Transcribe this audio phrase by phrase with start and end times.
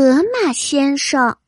[0.00, 1.38] 河马先生，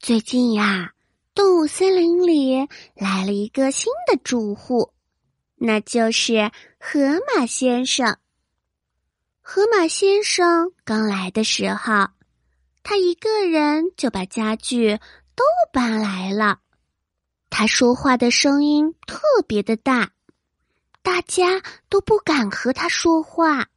[0.00, 0.92] 最近呀，
[1.36, 4.92] 动物森林里来了一个新的住户，
[5.54, 6.98] 那就是河
[7.32, 8.18] 马先生。
[9.40, 12.08] 河马先生刚来的时候，
[12.82, 14.98] 他一个人就把家具
[15.36, 16.58] 都搬来了。
[17.50, 20.10] 他说话的声音特别的大，
[21.02, 23.68] 大家都不敢和他说话。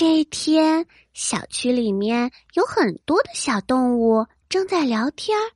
[0.00, 5.52] 这一天，小区里面有很多的小动物正在聊天儿。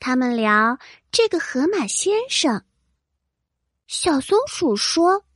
[0.00, 0.78] 他们聊
[1.12, 2.64] 这个河马先生。
[3.86, 5.26] 小松鼠说：“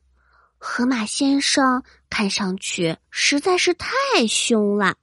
[0.57, 4.97] 河马先生看上去实在是太凶了，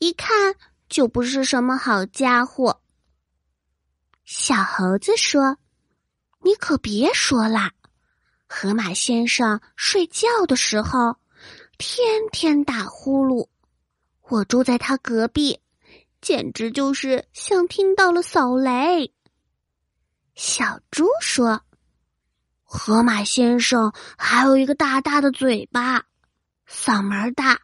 [0.00, 0.56] 一看
[0.88, 2.82] 就不是什么好家伙。”
[4.26, 5.56] 小猴子说
[6.42, 7.70] ：“你可别说啦，
[8.48, 11.16] 河马先生睡觉的时候。”
[11.78, 13.46] 天天打呼噜，
[14.22, 15.60] 我住在他隔壁，
[16.20, 19.14] 简直就是像听到了扫雷。
[20.34, 21.62] 小猪说
[22.64, 26.04] ：“河马先生还有一个大大的嘴巴，
[26.68, 27.60] 嗓门大，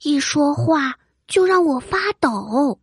[0.00, 2.78] 一说话就让我发抖。”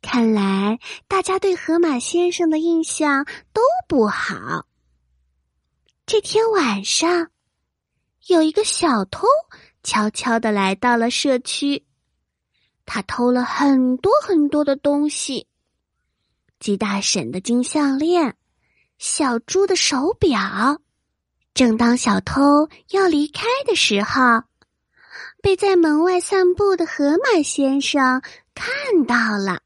[0.00, 4.66] 看来大家对河马先生的印象都不好。
[6.06, 7.28] 这天晚上。
[8.26, 9.26] 有一个小偷
[9.82, 11.84] 悄悄的来到了社区，
[12.86, 15.46] 他偷了很多很多的东西：
[16.58, 18.34] 鸡大婶的金项链、
[18.96, 20.80] 小猪的手表。
[21.52, 24.42] 正当小偷要离开的时候，
[25.42, 28.22] 被在门外散步的河马先生
[28.54, 29.60] 看到了。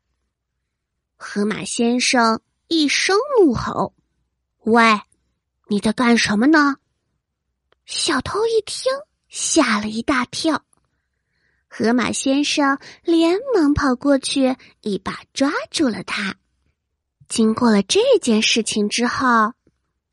[1.17, 3.95] 河马先生一声怒吼
[4.65, 5.01] ：“喂，
[5.69, 6.75] 你在干什么呢？”
[7.89, 8.93] 小偷一听，
[9.31, 10.63] 吓了一大跳。
[11.69, 16.37] 河马先生连忙跑过去，一把抓住了他。
[17.31, 19.55] 经过了这件事情之后，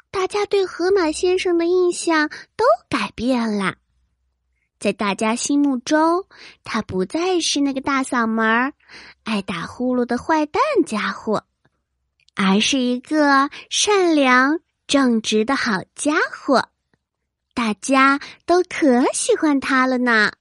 [0.09, 3.75] 大家对河马先生的印象都改变了。
[4.80, 6.25] 在大家心目中，
[6.63, 8.72] 他不再是那个大嗓门、
[9.25, 11.44] 爱打呼噜的坏蛋家伙，
[12.36, 16.69] 而是一个善良正直的好家伙。
[17.56, 20.34] 大家都可喜欢他了呢。